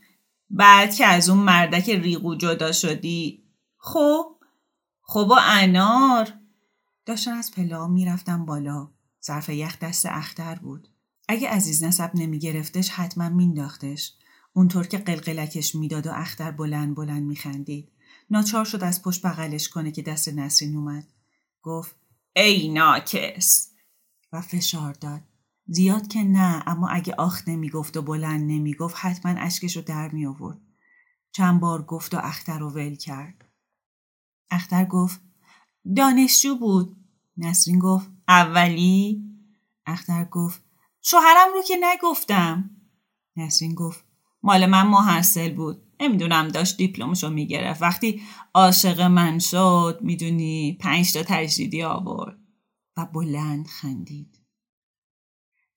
بعد 0.50 0.94
که 0.94 1.06
از 1.06 1.28
اون 1.28 1.38
مردک 1.38 1.90
ریگو 1.90 2.35
جدا 2.35 2.73
شدی. 2.73 3.44
خب؟ 3.76 4.37
خب 5.02 5.26
و 5.30 5.37
انار. 5.40 6.33
داشتن 7.06 7.33
از 7.33 7.52
پلا 7.52 7.88
می‌رفتم 7.88 8.44
بالا. 8.47 8.90
ظرف 9.25 9.49
یخ 9.49 9.78
دست 9.78 10.06
اختر 10.06 10.54
بود. 10.54 10.88
اگه 11.28 11.49
عزیز 11.49 11.85
نسب 11.85 12.11
نمیگرفتش 12.14 12.88
حتما 12.88 13.28
مینداختش. 13.28 14.12
اونطور 14.52 14.87
که 14.87 14.99
قلقلکش 14.99 15.75
می‌داد 15.75 16.06
و 16.06 16.11
اختر 16.12 16.50
بلند 16.50 16.94
بلند 16.94 17.23
میخندید. 17.23 17.92
ناچار 18.30 18.64
شد 18.64 18.85
از 18.85 19.02
پشت 19.02 19.26
بغلش 19.26 19.68
کنه 19.68 19.92
که 19.92 20.02
دست 20.02 20.28
نسرین 20.28 20.76
اومد. 20.76 21.06
گفت 21.62 21.97
ای 22.37 22.68
ناکس. 22.68 23.74
و 24.35 24.41
فشار 24.41 24.93
داد 24.93 25.21
زیاد 25.67 26.09
که 26.09 26.23
نه 26.23 26.62
اما 26.67 26.88
اگه 26.88 27.14
آخ 27.14 27.49
نمی‌گفت 27.49 27.97
و 27.97 28.03
بلند 28.03 28.50
نمی‌گفت 28.50 28.97
حتما 28.99 29.33
اشکش 29.33 29.76
رو 29.76 29.83
در 29.83 30.09
می 30.09 30.26
آورد. 30.26 30.61
چند 31.33 31.61
بار 31.61 31.83
گفت 31.83 32.14
و 32.14 32.19
اختر 32.23 32.59
رو 32.59 32.71
ول 32.71 32.95
کرد. 32.95 33.45
اختر 34.50 34.85
گفت 34.85 35.21
دانشجو 35.97 36.57
بود. 36.57 36.97
نسرین 37.37 37.79
گفت 37.79 38.11
اولی؟ 38.29 39.25
اختر 39.87 40.25
گفت 40.25 40.62
شوهرم 41.03 41.49
رو 41.55 41.62
که 41.62 41.75
نگفتم. 41.83 42.71
نسرین 43.37 43.75
گفت 43.75 44.05
مال 44.43 44.67
من 44.67 44.87
محصل 44.87 45.55
بود. 45.55 45.83
نمی‌دونم 46.00 46.49
داشت 46.49 46.76
دیپلمشو 46.76 47.31
می‌گرفت. 47.31 47.83
وقتی 47.83 48.23
عاشق 48.55 49.00
من 49.00 49.38
شد 49.38 49.99
می‌دونی 50.02 50.78
پنج 50.80 51.13
تا 51.13 51.23
تجدیدی 51.26 51.82
آورد. 51.82 52.44
و 52.97 53.07
بلند 53.07 53.67
خندید. 53.67 54.41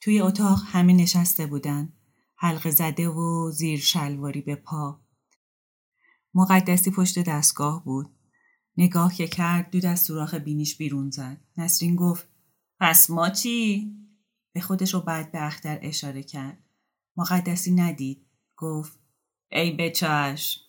توی 0.01 0.21
اتاق 0.21 0.63
همه 0.65 0.93
نشسته 0.93 1.45
بودن. 1.45 1.93
حلقه 2.35 2.71
زده 2.71 3.09
و 3.09 3.51
زیر 3.51 3.79
شلواری 3.79 4.41
به 4.41 4.55
پا. 4.55 5.01
مقدسی 6.33 6.91
پشت 6.91 7.19
دستگاه 7.19 7.85
بود. 7.85 8.15
نگاه 8.77 9.13
که 9.13 9.27
کرد 9.27 9.69
دود 9.71 9.85
از 9.85 9.99
سوراخ 9.99 10.33
بینیش 10.33 10.77
بیرون 10.77 11.09
زد. 11.09 11.41
نسرین 11.57 11.95
گفت 11.95 12.27
پس 12.79 13.09
ما 13.09 13.29
چی؟ 13.29 13.91
به 14.53 14.61
خودش 14.61 14.93
رو 14.93 14.99
بعد 14.99 15.31
به 15.31 15.43
اختر 15.43 15.79
اشاره 15.81 16.23
کرد. 16.23 16.63
مقدسی 17.17 17.71
ندید. 17.71 18.25
گفت 18.57 18.99
ای 19.51 19.71
بچش 19.71 20.59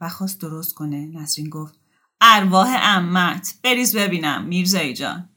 و 0.00 0.08
خواست 0.08 0.40
درست 0.40 0.74
کنه. 0.74 1.06
نسرین 1.06 1.48
گفت 1.48 1.80
ارواح 2.20 2.76
امت 2.82 3.58
بریز 3.62 3.96
ببینم 3.96 4.44
میرزایی 4.44 4.94
جان. 4.94 5.35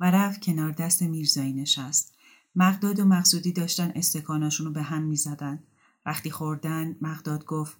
و 0.00 0.10
رفت 0.10 0.40
کنار 0.40 0.70
دست 0.72 1.02
میرزایی 1.02 1.52
نشست. 1.52 2.14
مقداد 2.54 3.00
و 3.00 3.04
مقصودی 3.04 3.52
داشتن 3.52 3.92
استکاناشون 3.94 4.66
رو 4.66 4.72
به 4.72 4.82
هم 4.82 5.02
می 5.02 5.16
زدن. 5.16 5.62
وقتی 6.06 6.30
خوردن 6.30 6.96
مقداد 7.00 7.44
گفت 7.44 7.78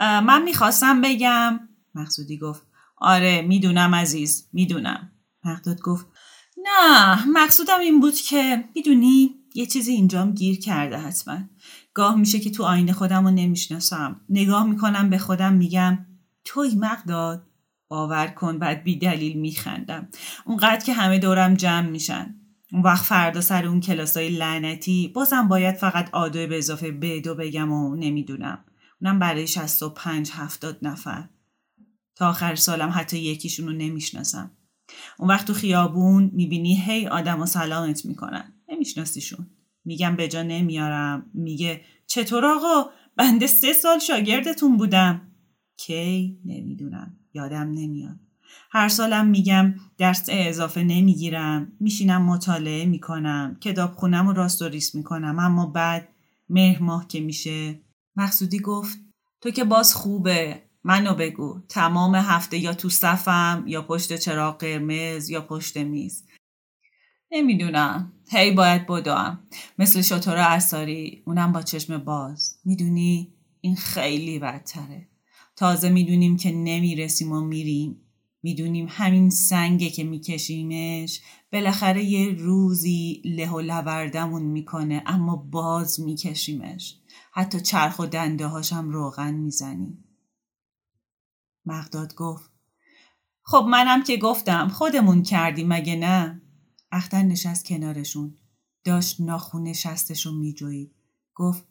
من 0.00 0.42
می‌خواستم 0.42 1.00
بگم 1.00 1.60
مقصودی 1.94 2.38
گفت 2.38 2.62
آره 2.96 3.42
می‌دونم 3.42 3.94
عزیز 3.94 4.48
می‌دونم 4.52 5.10
مقداد 5.44 5.80
گفت 5.80 6.06
نه 6.62 7.26
مقصودم 7.28 7.80
این 7.80 8.00
بود 8.00 8.14
که 8.14 8.64
می‌دونی 8.74 9.34
یه 9.54 9.66
چیزی 9.66 9.92
اینجام 9.92 10.32
گیر 10.32 10.60
کرده 10.60 10.98
حتما 10.98 11.38
گاه 11.94 12.16
میشه 12.16 12.40
که 12.40 12.50
تو 12.50 12.64
آینه 12.64 12.92
خودم 12.92 13.24
رو 13.24 13.30
نمی‌شناسم 13.30 14.20
نگاه 14.28 14.66
می‌کنم 14.66 15.10
به 15.10 15.18
خودم 15.18 15.52
میگم 15.52 16.06
توی 16.44 16.74
مقداد 16.74 17.46
باور 17.92 18.26
کن 18.26 18.58
بعد 18.58 18.84
بی 18.84 18.98
دلیل 18.98 19.38
میخندم. 19.38 20.08
اونقدر 20.46 20.84
که 20.84 20.92
همه 20.92 21.18
دورم 21.18 21.54
جمع 21.54 21.88
میشن. 21.88 22.34
اون 22.72 22.82
وقت 22.82 23.04
فردا 23.04 23.40
سر 23.40 23.66
اون 23.66 23.80
کلاسای 23.80 24.28
لعنتی 24.28 25.08
بازم 25.08 25.48
باید 25.48 25.74
فقط 25.74 26.10
آدو 26.12 26.46
به 26.46 26.58
اضافه 26.58 26.90
بدو 26.90 27.34
بگم 27.34 27.72
و 27.72 27.96
نمی‌دونم. 27.96 28.64
اونم 29.00 29.18
برای 29.18 29.46
65 29.46 30.30
هفتاد 30.32 30.78
نفر. 30.82 31.28
تا 32.16 32.28
آخر 32.28 32.54
سالم 32.54 32.92
حتی 32.94 33.18
یکیشون 33.18 33.66
رو 33.66 33.72
نمی‌شناسم. 33.72 34.50
اون 35.18 35.28
وقت 35.28 35.46
تو 35.46 35.54
خیابون 35.54 36.30
می‌بینی 36.34 36.80
هی 36.80 37.06
آدم 37.06 37.40
و 37.40 37.46
سلامت 37.46 38.04
می‌کنن. 38.06 38.52
نمیشناسیشون. 38.68 39.50
میگم 39.84 40.16
به 40.16 40.28
جا 40.28 40.42
نمیارم. 40.42 41.30
میگه 41.34 41.80
چطور 42.06 42.46
آقا؟ 42.46 42.90
بنده 43.16 43.46
سه 43.46 43.72
سال 43.72 43.98
شاگردتون 43.98 44.76
بودم. 44.76 45.32
کی؟ 45.76 46.38
نمی‌دونم. 46.44 47.18
یادم 47.34 47.70
نمیاد. 47.70 48.16
هر 48.70 48.88
سالم 48.88 49.26
میگم 49.26 49.74
درس 49.98 50.26
اضافه 50.28 50.82
نمی‌گیرم 50.82 51.72
میشینم 51.80 52.22
مطالعه 52.22 52.86
می‌کنم 52.86 53.56
کتاب 53.60 53.92
خونم 53.92 54.26
و 54.28 54.32
راست 54.32 54.62
و 54.62 54.68
ریس 54.68 54.94
می‌کنم 54.94 55.38
اما 55.38 55.66
بعد 55.66 56.08
مهر 56.48 56.82
ماه 56.82 57.06
که 57.08 57.20
میشه 57.20 57.80
مقصودی 58.16 58.58
گفت 58.58 58.98
تو 59.40 59.50
که 59.50 59.64
باز 59.64 59.94
خوبه 59.94 60.62
منو 60.84 61.14
بگو 61.14 61.60
تمام 61.68 62.14
هفته 62.14 62.58
یا 62.58 62.74
تو 62.74 62.88
صفم 62.88 63.64
یا 63.66 63.82
پشت 63.82 64.16
چراغ 64.16 64.58
قرمز 64.58 65.30
یا 65.30 65.40
پشت 65.40 65.76
میز. 65.76 66.24
نمی‌دونم. 67.32 68.12
هی 68.30 68.50
باید 68.50 68.86
بدوم. 68.86 69.38
مثل 69.78 70.02
شطور 70.02 70.36
اثاری 70.36 71.22
اونم 71.26 71.52
با 71.52 71.62
چشم 71.62 71.98
باز. 71.98 72.60
می‌دونی؟ 72.64 73.34
این 73.60 73.76
خیلی 73.76 74.38
بدتره. 74.38 75.08
تازه 75.56 75.88
می‌دونیم 75.88 76.36
که 76.36 76.52
نمی‌رسیم 76.52 77.32
و 77.32 77.40
میریم. 77.40 77.96
می‌دونیم 78.42 78.86
همین 78.90 79.30
سنگه 79.30 79.90
که 79.90 80.04
میکشیمش 80.04 81.20
بالاخره 81.52 82.04
یه 82.04 82.30
روزی 82.30 83.22
له 83.24 83.50
و 83.50 83.60
لوردمون 83.60 84.42
می‌کنه 84.42 85.02
اما 85.06 85.36
باز 85.36 86.00
میکشیمش. 86.00 86.98
حتی 87.32 87.60
چرخ 87.60 87.98
و 87.98 88.06
دنده 88.06 88.46
هاشم 88.46 88.90
روغن 88.90 89.34
می‌زنیم. 89.34 90.04
مقداد 91.66 92.14
گفت 92.14 92.50
خب 93.42 93.66
منم 93.68 94.02
که 94.02 94.16
گفتم 94.16 94.68
خودمون 94.68 95.22
کردیم 95.22 95.68
مگه 95.68 95.96
نه؟ 95.96 96.42
اختر 96.92 97.22
نشست 97.22 97.64
کنارشون. 97.66 98.38
داشت 98.84 99.20
ناخون 99.20 99.62
نشستشون 99.62 100.34
میجوید. 100.34 100.94
گفت 101.34 101.66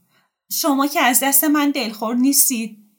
شما 0.52 0.88
که 0.88 1.00
از 1.00 1.20
دست 1.24 1.44
من 1.44 1.72
دلخور 1.72 2.16
نیستید. 2.16 2.91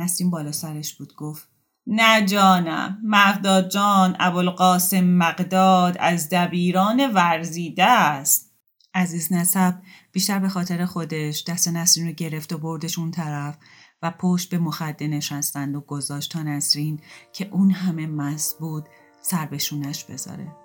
نسرین 0.00 0.30
بالا 0.30 0.52
سرش 0.52 0.94
بود 0.94 1.14
گفت 1.14 1.48
نه 1.86 2.26
جانم 2.26 2.98
مقداد 3.04 3.68
جان 3.68 4.16
ابوالقاسم 4.20 5.04
مقداد 5.04 5.96
از 6.00 6.28
دبیران 6.28 7.12
ورزیده 7.14 7.84
است. 7.84 8.50
عزیز 8.94 9.32
نسب 9.32 9.74
بیشتر 10.12 10.38
به 10.38 10.48
خاطر 10.48 10.84
خودش 10.84 11.44
دست 11.44 11.68
نسرین 11.68 12.06
رو 12.06 12.12
گرفت 12.12 12.52
و 12.52 12.58
بردش 12.58 12.98
اون 12.98 13.10
طرف 13.10 13.56
و 14.02 14.10
پشت 14.10 14.50
به 14.50 14.58
مخده 14.58 15.08
نشستند 15.08 15.74
و 15.74 15.80
گذاشت 15.80 16.32
تا 16.32 16.42
نسرین 16.42 17.00
که 17.32 17.48
اون 17.52 17.70
همه 17.70 18.06
مست 18.06 18.58
بود 18.58 18.88
سر 19.22 19.46
به 19.46 19.58
شونش 19.58 20.04
بذاره. 20.04 20.56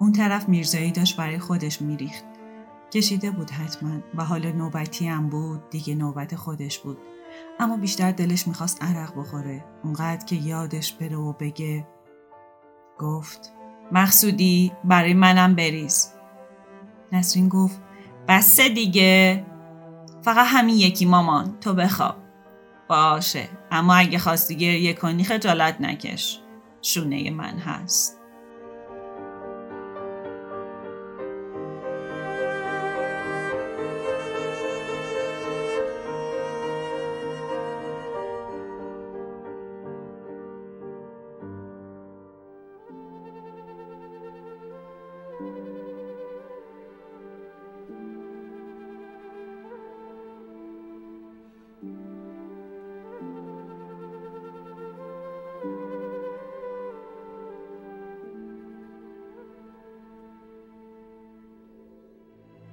اون 0.00 0.12
طرف 0.12 0.48
میرزایی 0.48 0.92
داشت 0.92 1.16
برای 1.16 1.38
خودش 1.38 1.82
میریخت. 1.82 2.24
کشیده 2.92 3.30
بود 3.30 3.50
حتما 3.50 4.00
و 4.14 4.24
حالا 4.24 4.50
نوبتی 4.50 5.06
هم 5.06 5.28
بود 5.28 5.70
دیگه 5.70 5.94
نوبت 5.94 6.36
خودش 6.36 6.78
بود. 6.78 6.98
اما 7.60 7.76
بیشتر 7.76 8.12
دلش 8.12 8.48
می‌خواست 8.48 8.82
عرق 8.82 9.18
بخوره. 9.18 9.64
اونقدر 9.84 10.24
که 10.24 10.36
یادش 10.36 10.92
بره 10.92 11.16
و 11.16 11.32
بگه 11.32 11.86
گفت 12.98 13.52
مقصودی 13.92 14.72
برای 14.84 15.14
منم 15.14 15.54
بریز. 15.54 16.12
نسرین 17.12 17.48
گفت 17.48 17.80
بسه 18.28 18.68
دیگه. 18.68 19.46
فقط 20.22 20.46
همین 20.48 20.76
یکی 20.76 21.06
مامان. 21.06 21.56
تو 21.60 21.74
بخواب. 21.74 22.16
باشه. 22.88 23.48
اما 23.70 23.94
اگه 23.94 24.18
خواستی 24.18 24.56
گریه 24.56 24.94
کنی 24.94 25.24
خجالت 25.24 25.80
نکش. 25.80 26.40
شونه 26.82 27.30
من 27.30 27.58
هست. 27.58 28.20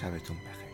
sabes 0.00 0.22
tú 0.22 0.32
un 0.32 0.38
peje. 0.38 0.69